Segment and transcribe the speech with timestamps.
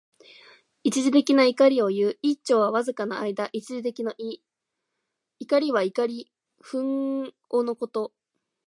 [0.83, 2.17] 一時的な怒りをいう。
[2.23, 3.49] 「一朝」はわずかな間。
[3.53, 4.41] 一時的の意。
[5.45, 8.11] 「忿」は、怒り、憤怒のこと。